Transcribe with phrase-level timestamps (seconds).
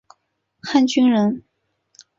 [0.63, 1.43] 汉军人。